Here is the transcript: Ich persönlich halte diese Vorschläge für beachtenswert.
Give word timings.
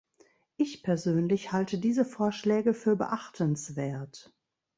Ich 0.57 0.81
persönlich 0.81 1.51
halte 1.51 1.77
diese 1.77 2.05
Vorschläge 2.05 2.73
für 2.73 2.95
beachtenswert. 2.95 4.33